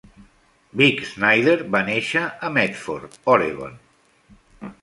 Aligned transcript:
Vic 0.79 1.03
Snyder 1.09 1.53
va 1.77 1.83
néixer 1.91 2.23
a 2.49 2.51
Medford, 2.57 3.21
Oregon. 3.35 3.81